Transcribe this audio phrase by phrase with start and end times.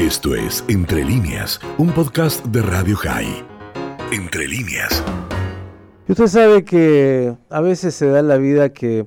[0.00, 3.44] Esto es Entre líneas, un podcast de Radio High.
[4.10, 5.04] Entre líneas.
[6.08, 9.06] Usted sabe que a veces se da en la vida que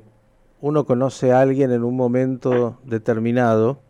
[0.61, 3.81] uno conoce a alguien en un momento determinado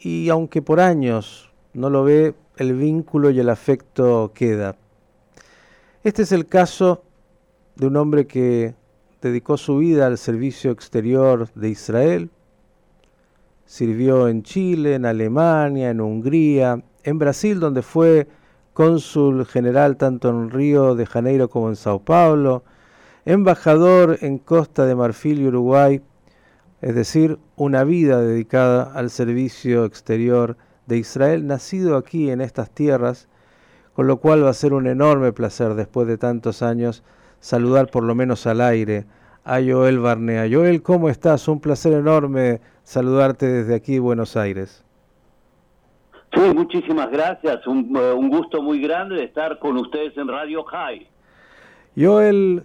[0.00, 4.74] y aunque por años no lo ve, el vínculo y el afecto queda.
[6.02, 7.04] Este es el caso
[7.76, 8.74] de un hombre que
[9.22, 12.30] dedicó su vida al servicio exterior de Israel,
[13.68, 18.26] sirvió en Chile, en Alemania, en Hungría, en Brasil, donde fue
[18.72, 22.64] cónsul general tanto en Río de Janeiro como en Sao Paulo,
[23.26, 26.00] embajador en Costa de Marfil y Uruguay,
[26.80, 33.28] es decir, una vida dedicada al servicio exterior de Israel, nacido aquí en estas tierras,
[33.92, 37.02] con lo cual va a ser un enorme placer después de tantos años
[37.38, 39.04] saludar por lo menos al aire
[39.44, 40.48] a Joel Barnea.
[40.50, 41.48] Joel, ¿cómo estás?
[41.48, 44.82] Un placer enorme saludarte desde aquí, Buenos Aires.
[46.32, 47.66] Sí, muchísimas gracias.
[47.66, 51.06] Un, eh, un, gusto muy grande de estar con ustedes en Radio High.
[51.98, 52.64] Joel,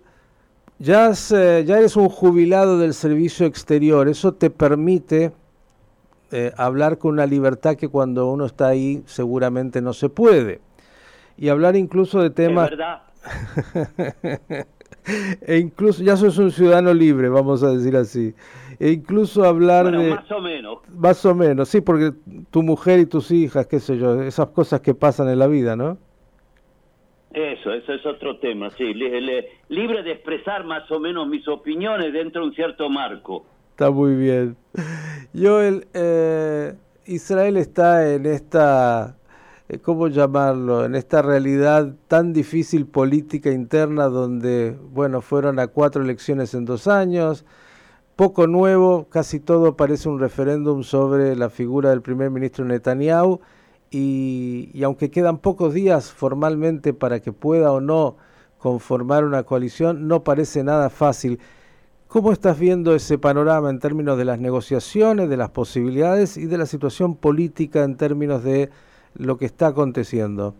[0.79, 4.07] ya, eh, ya eres un jubilado del servicio exterior.
[4.07, 5.33] Eso te permite
[6.31, 10.61] eh, hablar con una libertad que cuando uno está ahí seguramente no se puede.
[11.37, 12.71] Y hablar incluso de temas...
[12.71, 13.01] Es verdad.
[15.41, 18.33] e incluso ya sos un ciudadano libre, vamos a decir así.
[18.79, 20.09] E incluso hablar bueno, de...
[20.09, 20.77] Más o menos.
[20.89, 22.11] Más o menos, sí, porque
[22.51, 25.75] tu mujer y tus hijas, qué sé yo, esas cosas que pasan en la vida,
[25.75, 25.97] ¿no?
[27.33, 28.93] Eso, eso es otro tema, sí.
[28.93, 33.45] libre de expresar más o menos mis opiniones dentro de un cierto marco.
[33.71, 34.55] Está muy bien.
[35.35, 36.73] Joel, eh,
[37.07, 39.17] Israel está en esta
[39.81, 40.85] ¿cómo llamarlo?
[40.85, 46.87] En esta realidad tan difícil política interna donde, bueno, fueron a cuatro elecciones en dos
[46.87, 47.45] años,
[48.15, 53.39] poco nuevo, casi todo parece un referéndum sobre la figura del primer ministro Netanyahu
[53.89, 58.17] y, y aunque quedan pocos días formalmente para que pueda o no
[58.57, 61.39] conformar una coalición, no parece nada fácil.
[62.07, 66.57] ¿Cómo estás viendo ese panorama en términos de las negociaciones, de las posibilidades y de
[66.59, 68.69] la situación política en términos de
[69.15, 70.55] lo que está aconteciendo?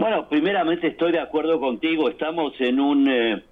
[0.00, 3.42] Bueno, primeramente estoy de acuerdo contigo, estamos en un, eh,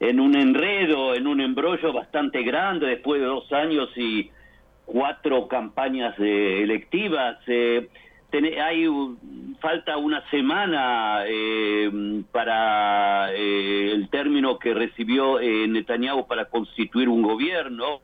[0.00, 4.30] en un enredo, en un embrollo bastante grande después de dos años y
[4.86, 7.36] cuatro campañas eh, electivas.
[7.46, 7.88] Eh,
[8.32, 8.86] hay
[9.60, 11.24] falta una semana
[12.32, 18.00] para el término que recibió Netanyahu para constituir un gobierno.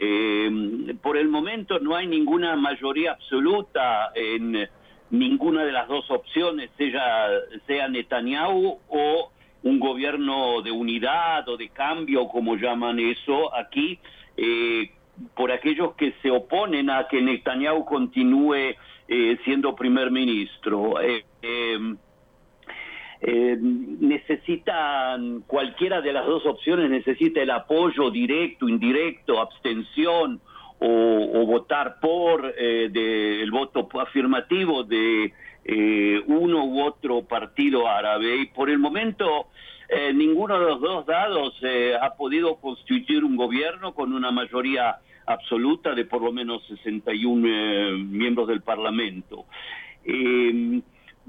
[0.00, 4.68] Eh, por el momento no hay ninguna mayoría absoluta en
[5.10, 7.28] ninguna de las dos opciones, sea,
[7.66, 9.30] sea Netanyahu o
[9.62, 13.98] un gobierno de unidad o de cambio, como llaman eso aquí,
[14.36, 14.90] eh,
[15.34, 18.76] por aquellos que se oponen a que Netanyahu continúe
[19.08, 21.00] eh, siendo primer ministro.
[21.00, 21.24] Eh,
[23.20, 30.40] eh eh, necesitan, cualquiera de las dos opciones necesita el apoyo directo, indirecto, abstención
[30.80, 32.90] o, votar por eh,
[33.42, 35.32] el voto afirmativo de
[35.64, 38.36] eh, uno u otro partido árabe.
[38.36, 39.48] Y por el momento
[39.88, 41.54] eh, ninguno de los dos dados
[42.00, 48.48] ha podido constituir un gobierno con una mayoría absoluta de por lo menos 61 miembros
[48.48, 49.46] del Parlamento.
[50.04, 50.80] Eh,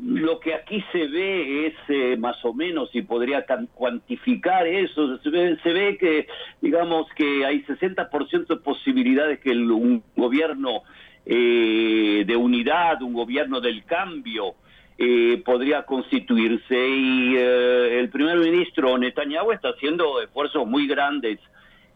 [0.01, 5.29] lo que aquí se ve es eh, más o menos, y podría cuantificar eso, se
[5.29, 6.27] ve, que,
[6.61, 10.83] digamos, que hay 60% de posibilidades que un gobierno
[11.25, 14.55] eh, de unidad, un gobierno del cambio,
[14.97, 16.75] eh, podría constituirse.
[16.75, 21.39] Y el primer ministro Netanyahu está haciendo esfuerzos muy grandes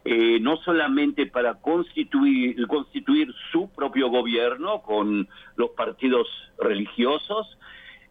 [0.06, 6.28] no solamente para constituir, constituir su propio gobierno con los partidos
[6.58, 7.58] religiosos,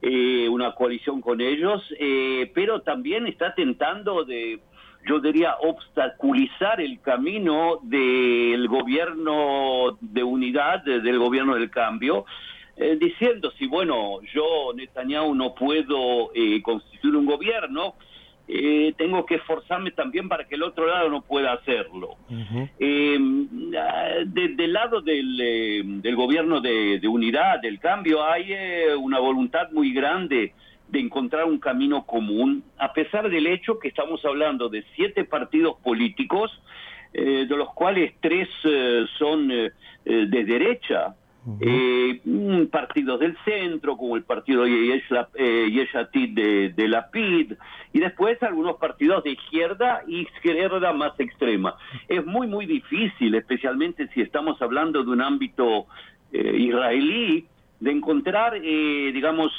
[0.04, 4.58] eh, una coalición con ellos, eh, pero también está tentando de,
[5.06, 12.24] yo diría, obstaculizar el camino del gobierno de unidad, del gobierno del cambio,
[12.76, 16.32] eh, diciendo si, bueno, yo, Netanyahu, no puedo
[16.64, 17.94] constituir un gobierno,
[18.48, 22.16] eh, tengo que esforzarme también para que el otro lado no pueda hacerlo.
[22.78, 28.52] Eh, del lado del, eh, del gobierno de, unidad, del cambio, hay
[28.98, 30.54] una voluntad muy grande
[30.88, 35.76] de encontrar un camino común, a pesar del hecho que estamos hablando de siete partidos
[35.82, 36.50] políticos,
[37.12, 38.48] de los cuales tres
[39.18, 41.14] son de derecha,
[41.60, 42.20] eh,
[42.70, 47.54] partidos del centro, como el partido Yeshatid de, de la PID,
[47.92, 51.76] y después algunos partidos de izquierda y izquierda más extrema.
[52.08, 55.86] Es muy, muy difícil, especialmente si estamos hablando de un ámbito
[56.32, 57.46] israelí
[57.80, 59.52] de encontrar, digamos,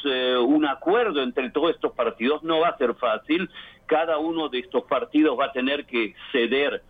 [0.47, 3.49] un acuerdo entre todos estos partidos no va a ser fácil.
[3.85, 6.81] Cada uno de estos partidos va a tener que ceder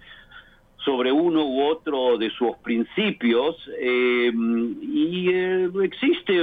[0.77, 5.29] sobre uno u otro de sus principios y
[5.81, 6.33] existe,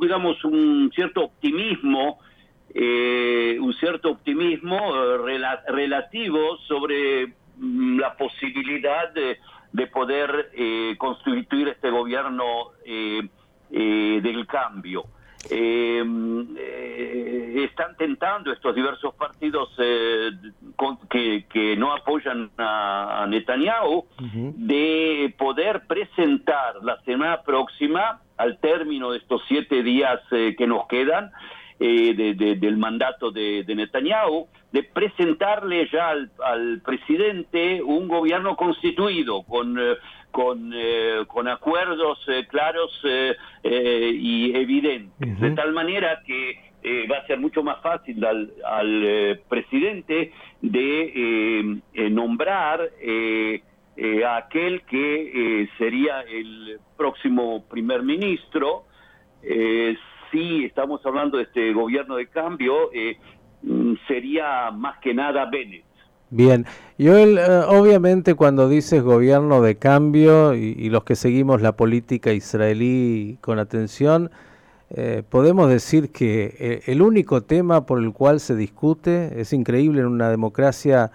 [0.00, 2.18] digamos, un cierto optimismo
[2.72, 9.38] eh, un cierto optimismo eh, relativo sobre mm, la posibilidad de,
[9.88, 12.70] poder eh, constituir este gobierno
[13.70, 15.04] del cambio.
[17.64, 19.68] Están tentando estos diversos partidos
[21.08, 29.42] que, no apoyan a, Netanyahu de poder presentar la semana próxima, al término de estos
[29.48, 31.30] siete días que nos quedan,
[31.82, 39.96] eh, del mandato de, Netanyahu, de presentarle ya al, presidente un gobierno constituido con, eh,
[40.30, 42.18] con, eh, con acuerdos
[42.50, 42.92] claros
[43.64, 50.34] y evidentes, de tal manera que va a ser mucho más fácil al, al presidente
[50.60, 51.80] de
[52.10, 52.90] nombrar
[54.22, 58.84] a aquel que sería el próximo primer ministro
[60.30, 63.18] si estamos hablando de este gobierno de cambio, eh,
[63.62, 65.84] mm, sería más que nada Bennett.
[66.32, 66.64] Bien,
[66.96, 73.38] yo eh, obviamente cuando dices gobierno de cambio y, los que seguimos la política israelí
[73.40, 74.30] con atención,
[74.90, 80.06] eh, podemos decir que el único tema por el cual se discute es increíble en
[80.06, 81.10] una democracia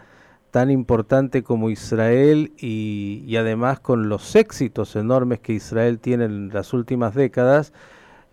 [0.52, 6.50] tan importante como Israel y, y además con los éxitos enormes que Israel tiene en
[6.50, 7.72] las últimas décadas,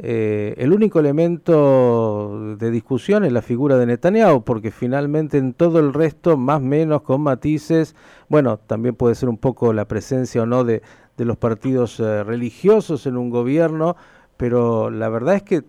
[0.05, 5.79] eh, el único elemento de discusión es la figura de Netanyahu, porque finalmente en todo
[5.79, 7.95] el resto, más o menos con matices,
[8.29, 10.83] bueno, también puede ser un poco la presencia o no de,
[11.19, 13.95] los partidos eh, religiosos en un gobierno,
[14.37, 15.63] pero la verdad es que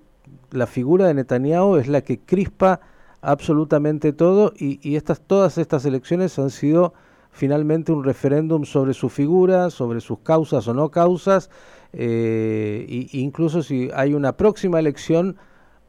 [0.49, 2.79] la figura de Netanyahu es la que crispa
[3.21, 6.95] absolutamente todo y, y estas, todas estas elecciones han sido
[7.29, 11.51] finalmente un referéndum sobre su figura, sobre sus causas o no causas,
[11.93, 15.37] eh, incluso si hay una próxima elección,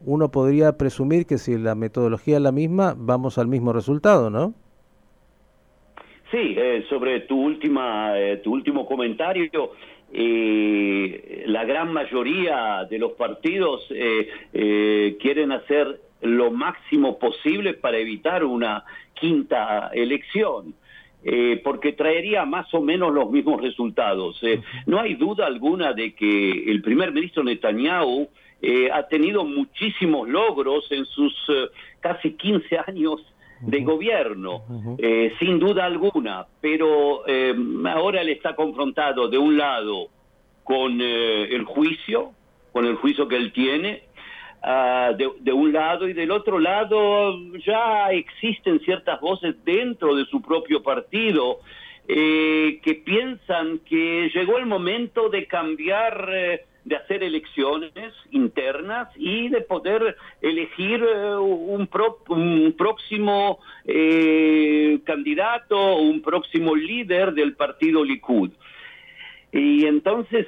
[0.01, 4.55] uno podría presumir que si la metodología es la misma, vamos al mismo resultado, ¿no?
[6.31, 9.73] Sí, eh, sobre tu última, eh, tu último comentario,
[10.13, 13.87] eh, la gran mayoría de los partidos
[14.51, 18.85] quieren hacer lo máximo posible para evitar una
[19.15, 20.75] quinta elección.
[21.27, 24.39] Eh, porque traería más o menos los mismos resultados.
[24.43, 28.29] Eh, no hay duda alguna de que el primer ministro Netanyahu
[28.61, 31.35] eh, ha tenido muchísimos logros en sus
[32.01, 33.23] casi 15 años
[33.61, 34.63] de gobierno,
[35.39, 37.23] sin duda alguna, pero
[37.87, 40.09] ahora él está confrontado de un lado
[40.65, 42.33] con el juicio,
[42.73, 44.03] con el juicio que él tiene,
[44.67, 50.41] Ah, de, un lado y del otro lado ya existen ciertas voces dentro de su
[50.41, 51.59] propio partido
[52.09, 59.51] eh, que piensan que llegó el momento de cambiar, eh, de hacer elecciones internas y
[59.51, 61.87] de poder elegir eh, un,
[62.29, 63.59] un, próximo
[65.05, 68.51] candidato, un próximo líder del partido Likud.
[69.53, 70.47] Y entonces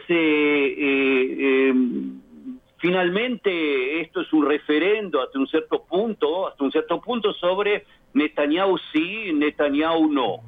[2.79, 8.79] Finalmente, esto es un referendo hasta un cierto punto, hasta un cierto punto sobre Netanyahu
[8.93, 10.43] sí, Netanyahu no.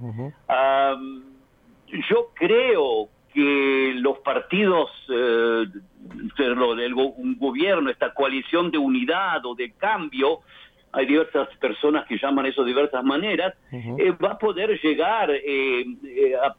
[2.10, 5.64] yo creo que los partidos eh,
[6.36, 10.40] del un gobierno, esta coalición de unidad o de cambio,
[10.92, 15.84] hay diversas personas que llaman eso de diversas maneras, eh, va a poder llegar eh,
[16.04, 16.56] eh a,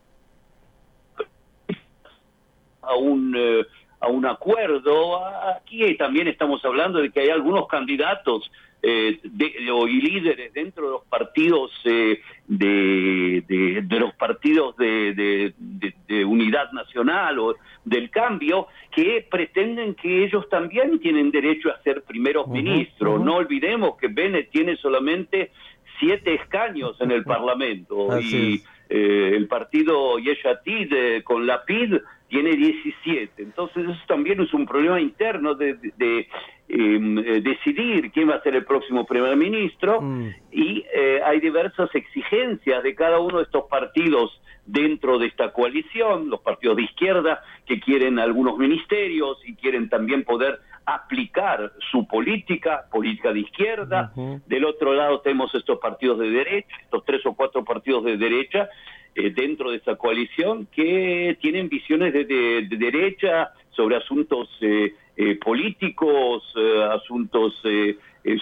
[2.81, 3.35] a un
[3.99, 5.25] a un acuerdo.
[5.55, 8.49] Aquí también estamos hablando de que hay algunos candidatos
[8.81, 9.45] eh, de,
[9.89, 13.43] y líderes dentro de los partidos eh, de,
[13.85, 15.53] de, los partidos de,
[16.07, 22.03] de, unidad nacional o del cambio que pretenden que ellos también tienen derecho a ser
[22.03, 23.21] primeros ministros.
[23.21, 25.51] No olvidemos que Bennett tiene solamente
[25.99, 31.97] siete escaños en el Parlamento y eh, el partido Yeshatid con la PID
[32.29, 33.41] tiene 17.
[33.41, 35.77] Entonces eso también es un problema interno de,
[36.67, 40.29] em, eh, decidir quién va a ser el próximo primer ministro mm.
[40.51, 46.29] y eh, hay diversas exigencias de cada uno de estos partidos dentro de esta coalición,
[46.29, 50.59] los partidos de izquierda que quieren algunos ministerios y quieren también poder
[50.95, 54.11] aplicar su política, política de izquierda.
[54.47, 58.69] Del otro lado tenemos estos partidos de derecha, estos tres o cuatro partidos de derecha
[59.15, 64.49] eh, dentro de esa coalición que tienen visiones de, derecha sobre asuntos
[65.43, 66.43] políticos,
[66.91, 67.61] asuntos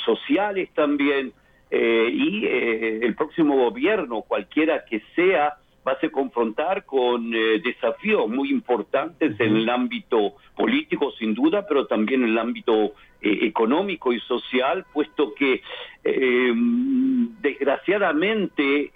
[0.06, 1.34] sociales también,
[1.72, 9.40] y el próximo gobierno, cualquiera que sea, va a confrontar con eh, desafíos muy importantes
[9.40, 14.86] en el ámbito político, sin duda, pero también en el ámbito eh, económico y social,
[14.94, 15.62] puesto que
[16.04, 18.92] em, desgraciadamente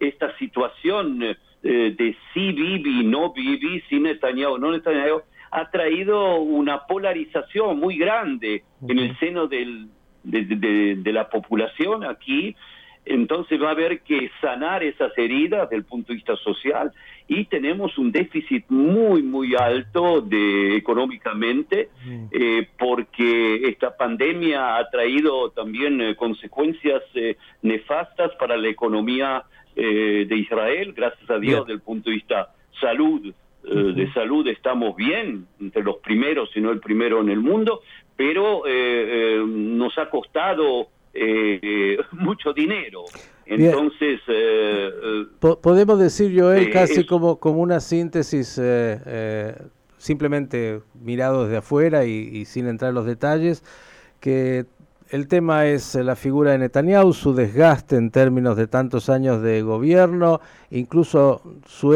[0.00, 1.36] esta situación eh,
[1.96, 8.64] de sí vivi, no vivi, sin Netanyahu, no Netanyahu, ha traído una polarización muy grande
[8.86, 9.88] en el seno del,
[10.24, 12.54] de la población aquí
[13.08, 16.92] entonces va a haber que sanar esas heridas desde el punto de vista social
[17.26, 22.24] y tenemos un déficit muy, muy alto de económicamente mm.
[22.32, 29.44] eh, porque esta pandemia ha traído también eh, consecuencias eh, nefastas para la economía
[29.76, 33.32] de Israel, gracias a Dios, desde el punto de vista salud.
[33.62, 37.82] De salud estamos bien, entre los primeros, si no el primero en el mundo,
[38.16, 38.64] pero
[39.46, 43.04] nos ha costado eh, mucho dinero.
[43.46, 44.20] Entonces...
[44.28, 48.60] Eh, eh, podemos decir, Joel, casi como, como una síntesis,
[49.96, 53.64] simplemente mirado desde afuera y, sin entrar en los detalles,
[54.20, 54.66] que
[55.10, 59.62] el tema es la figura de Netanyahu, su desgaste en términos de tantos años de
[59.62, 61.40] gobierno, incluso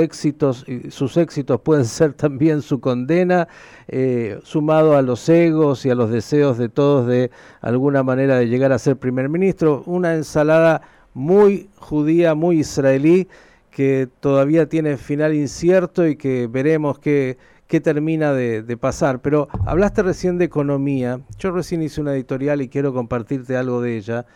[0.00, 3.48] éxitos, sus éxitos pueden ser también su condena,
[3.88, 8.48] eh, sumado a los egos y a los deseos de todos de alguna manera de
[8.48, 13.28] llegar a ser primer ministro, una ensalada muy judía, muy israelí,
[13.70, 17.38] que todavía tiene final incierto y que veremos que
[17.72, 19.22] qué termina de, pasar.
[19.22, 21.22] Pero hablaste recién de economía.
[21.38, 24.26] Yo recién hice una editorial y quiero compartirte algo de ella.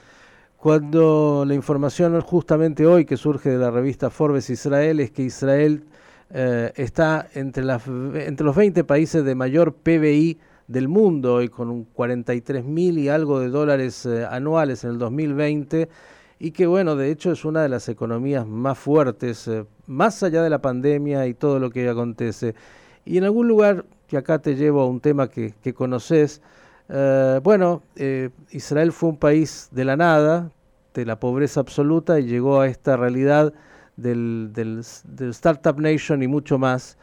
[0.56, 5.84] Cuando la información justamente hoy que surge de la revista Forbes Israel es que Israel
[6.30, 11.68] eh, está entre, las, entre los 20 países de mayor PBI del mundo y con
[11.68, 15.90] un 43 mil y algo de dólares eh, anuales en el 2020
[16.38, 20.42] y que bueno, de hecho es una de las economías más fuertes, eh, más allá
[20.42, 22.54] de la pandemia y todo lo que acontece.
[23.06, 26.42] Y en algún lugar, que acá te llevo a un tema que, conoces,
[26.88, 30.50] eh, bueno, eh, Israel fue un país de la nada,
[30.92, 33.54] de la pobreza absoluta, y llegó a esta realidad
[33.96, 34.82] del,
[35.30, 36.98] Startup Nation y mucho más.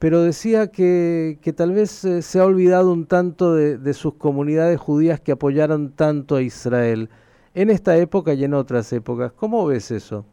[0.00, 5.20] Pero decía que, tal vez eh, se ha olvidado un tanto de sus comunidades judías
[5.20, 7.10] que apoyaron tanto a Israel
[7.54, 9.32] en esta época y en otras épocas.
[9.32, 10.24] ¿Cómo ves eso?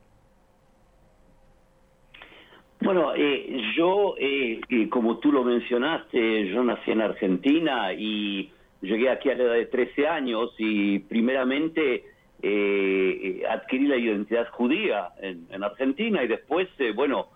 [2.85, 4.61] Bueno, eh, yo, eh,
[4.91, 9.65] como tú lo mencionaste, yo nací en Argentina y llegué aquí a la edad de
[9.65, 12.03] 13 años y primeramente
[12.43, 17.29] eh, adquirí la identidad judía en, Argentina y después, bueno,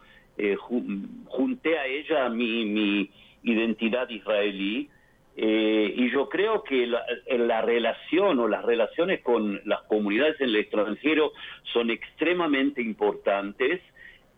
[1.26, 3.10] junté a ella mi, mi
[3.42, 4.88] identidad israelí.
[5.36, 10.58] y yo creo que la, la, relación o las relaciones con las comunidades en el
[10.58, 11.32] extranjero
[11.74, 13.82] son extremadamente importantes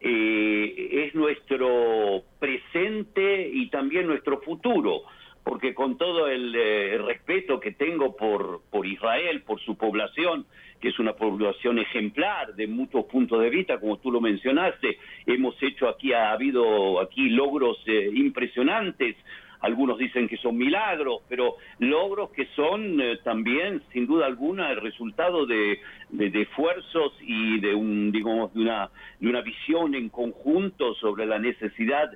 [0.02, 5.04] eh, es nuestro presente y también nuestro futuro,
[5.44, 10.46] porque con todo el, eh, respeto que tengo por, por Israel, por su población,
[10.80, 15.56] que es una población ejemplar de muchos puntos de vista, como tú lo mencionaste, hemos
[15.62, 19.16] hecho aquí, ha habido aquí logros eh, impresionantes,
[19.62, 24.82] algunos dicen que son milagros, pero logros que son eh, también, sin duda alguna, el
[24.82, 25.80] resultado de,
[26.12, 28.90] esfuerzos y de, un, digamos, de, una,
[29.20, 32.12] de una visión en conjunto sobre la necesidad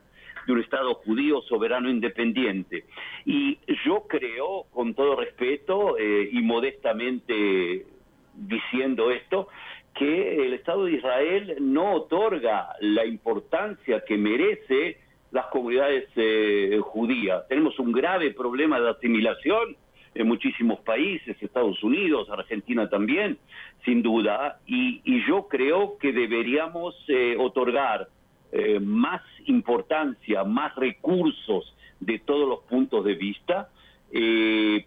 [0.45, 2.85] de un Estado judío soberano independiente.
[3.25, 7.85] Y yo creo, con todo respeto eh, y modestamente
[8.33, 9.47] diciendo esto,
[9.93, 14.97] que el Estado de Israel no otorga la importancia que merece
[15.31, 17.47] las comunidades eh, judías.
[17.47, 19.75] Tenemos un grave problema de asimilación
[20.13, 23.37] en muchísimos países, Estados Unidos, Argentina también,
[23.83, 28.07] sin duda, y, yo creo que deberíamos eh, otorgar
[28.51, 33.69] eh, más importancia, más recursos de todos los puntos de vista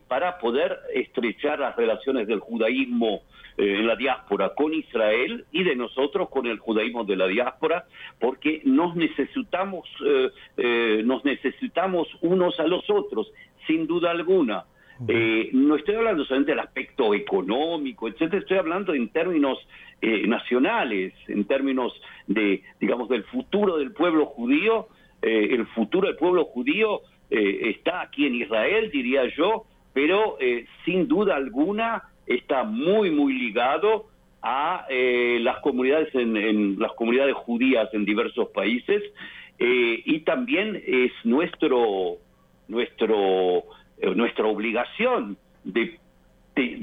[0.08, 3.22] para poder estrechar las relaciones del judaísmo
[3.58, 7.86] eh, en la diáspora con Israel y de nosotros con el judaísmo de la diáspora,
[8.20, 13.32] porque nos necesitamos, eh, eh, nos necesitamos unos a los otros,
[13.66, 14.64] sin duda alguna.
[15.52, 19.58] no estoy hablando solamente del aspecto económico, etcétera, estoy hablando en términos
[20.00, 21.92] nacionales, en términos
[22.26, 24.88] de, digamos, del futuro del pueblo judío.
[25.20, 29.66] el futuro del pueblo judío está aquí en Israel, diría yo,
[29.98, 30.36] pero
[30.84, 34.06] sin duda alguna está muy, muy ligado
[34.42, 39.02] a eh, las comunidades en, las comunidades judías en diversos países
[39.58, 42.18] eh, y también es nuestro
[42.68, 43.64] nuestro,
[43.98, 45.98] eh, nuestra obligación de,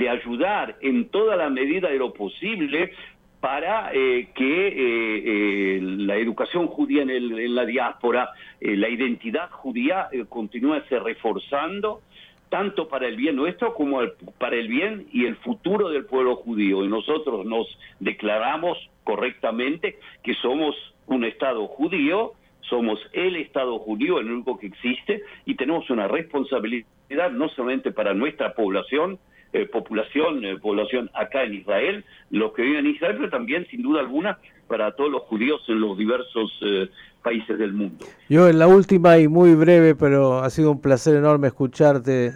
[0.10, 2.92] ayudar en toda la medida de lo posible
[3.40, 8.30] para eh, que eh, la educación judía en, en la diáspora,
[8.62, 12.02] la identidad judía continúe se reforzando
[12.50, 14.02] tanto para el bien nuestro como
[14.38, 16.84] para el bien y el futuro del pueblo judío.
[16.84, 17.68] Y nosotros nos
[18.00, 20.76] declaramos correctamente que somos
[21.08, 27.32] un Estado judío, somos el Estado judío, el único que existe, y tenemos una responsabilidad
[27.32, 29.20] no solamente para nuestra población,
[29.56, 33.82] eh, población, eh, población acá en Israel, los que viven en Israel, pero también, sin
[33.84, 36.90] duda alguna, para todos los judíos en los diversos eh,
[37.24, 38.06] países del mundo.
[38.28, 42.34] Yo en la última y muy breve, pero ha sido un placer enorme escucharte,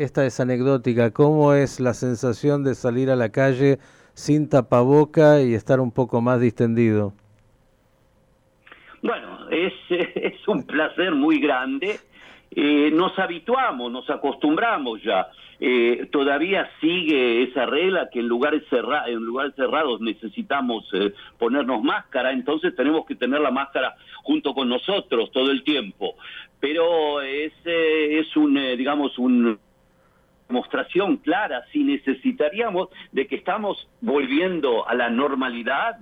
[0.00, 3.78] esta es anecdótica, ¿cómo es la sensación de salir a la calle
[4.14, 7.12] sin tapaboca y estar un poco más distendido?
[9.02, 9.72] Bueno, es,
[10.14, 11.98] es un placer muy grande.
[12.54, 15.28] Eh, nos habituamos, nos acostumbramos ya.
[15.58, 18.62] Eh, todavía sigue esa regla que en lugares,
[19.06, 24.68] en lugares cerrados necesitamos eh, ponernos máscara, entonces tenemos que tener la máscara junto con
[24.68, 26.16] nosotros todo el tiempo.
[26.60, 29.58] Pero es, es un, digamos, un
[30.52, 35.96] demostración clara si necesitaríamos de que estamos volviendo a la normalidad.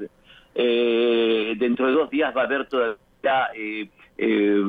[0.53, 2.99] Eh, dentro de dos días va a haber todavía
[3.55, 3.89] eh,
[4.23, 4.63] eh,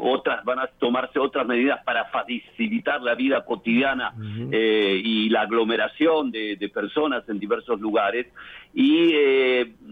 [0.00, 4.14] otras, van a tomarse otras medidas para facilitar la vida cotidiana
[4.52, 8.26] y la aglomeración de, de, personas en diversos lugares.
[8.74, 9.12] Y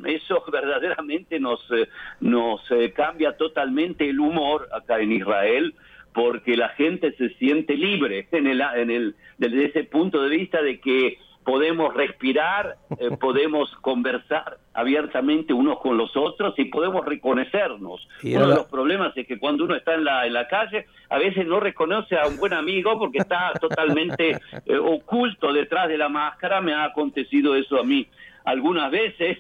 [0.04, 1.60] eso verdaderamente nos,
[2.20, 2.60] nos
[2.94, 5.74] cambia totalmente el humor acá en Israel
[6.14, 10.62] porque la gente se siente libre en el, en el, desde ese punto de vista
[10.62, 18.06] de que podemos respirar, eh, podemos conversar abiertamente unos con los otros y podemos reconocernos.
[18.22, 21.18] Uno de los problemas es que cuando uno está en la, en la calle, a
[21.18, 26.08] veces no reconoce a un buen amigo porque está totalmente eh, oculto detrás de la
[26.08, 26.60] máscara.
[26.60, 28.06] Me ha acontecido eso a mí
[28.44, 29.38] algunas veces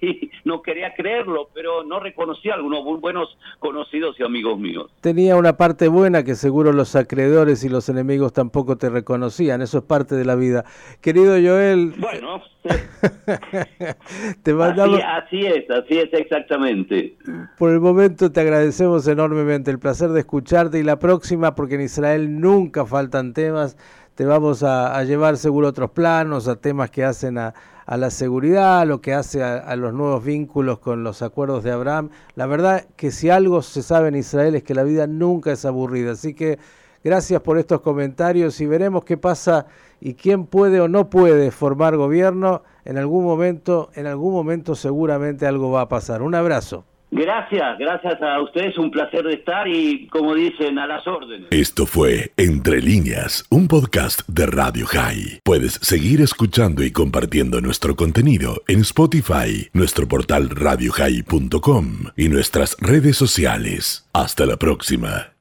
[0.44, 4.90] no quería creerlo, pero no reconocía a algunos buenos conocidos y amigos míos.
[5.00, 9.78] Tenía una parte buena que seguro los acreedores y los enemigos tampoco te reconocían, eso
[9.78, 10.64] es parte de la vida.
[11.00, 11.94] Querido Joel...
[11.98, 12.42] Bueno,
[14.42, 15.00] te mandamos...
[15.04, 17.16] así, así es, así es exactamente.
[17.58, 21.82] Por el momento te agradecemos enormemente el placer de escucharte y la próxima, porque en
[21.82, 23.76] Israel nunca faltan temas,
[24.14, 27.54] te vamos a, llevar seguro otros planos, a temas que hacen a,
[27.86, 32.10] la seguridad, lo que hace a, los nuevos vínculos con los acuerdos de Abraham.
[32.34, 35.64] La verdad que si algo se sabe en Israel es que la vida nunca es
[35.64, 36.12] aburrida.
[36.12, 36.58] Así que
[37.04, 39.66] gracias por estos comentarios y veremos qué pasa
[40.00, 42.62] y quién puede o no puede formar gobierno.
[42.84, 46.22] En algún momento, en algún momento seguramente algo va a pasar.
[46.22, 46.84] Un abrazo.
[47.10, 51.48] Gracias, gracias a ustedes, un placer estar y como dicen, a las órdenes.
[51.50, 55.40] Esto fue Entre líneas, un podcast de Radio High.
[55.44, 63.16] Puedes seguir escuchando y compartiendo nuestro contenido en Spotify, nuestro portal radiohigh.com y nuestras redes
[63.16, 64.08] sociales.
[64.12, 65.35] Hasta la próxima.